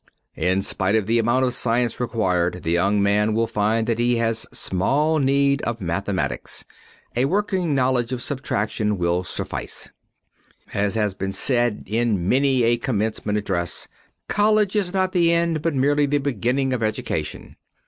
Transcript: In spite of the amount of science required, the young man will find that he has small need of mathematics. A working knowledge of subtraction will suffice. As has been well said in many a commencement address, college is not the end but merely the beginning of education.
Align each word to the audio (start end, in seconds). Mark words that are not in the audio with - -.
In 0.39 0.63
spite 0.63 0.95
of 0.95 1.05
the 1.05 1.19
amount 1.19 1.45
of 1.45 1.53
science 1.53 1.99
required, 1.99 2.63
the 2.63 2.71
young 2.71 3.03
man 3.03 3.35
will 3.35 3.45
find 3.45 3.85
that 3.85 3.99
he 3.99 4.15
has 4.15 4.47
small 4.51 5.19
need 5.19 5.61
of 5.61 5.79
mathematics. 5.79 6.65
A 7.15 7.25
working 7.25 7.75
knowledge 7.75 8.11
of 8.11 8.19
subtraction 8.23 8.97
will 8.97 9.23
suffice. 9.23 9.91
As 10.73 10.95
has 10.95 11.13
been 11.13 11.27
well 11.29 11.33
said 11.33 11.83
in 11.85 12.27
many 12.27 12.63
a 12.63 12.77
commencement 12.77 13.37
address, 13.37 13.87
college 14.27 14.75
is 14.75 14.91
not 14.91 15.11
the 15.11 15.31
end 15.31 15.61
but 15.61 15.75
merely 15.75 16.07
the 16.07 16.17
beginning 16.17 16.73
of 16.73 16.81
education. 16.81 17.55